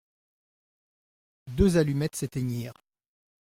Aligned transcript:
Deux 1.47 1.77
allumettes 1.77 2.15
s'éteignirent. 2.15 2.83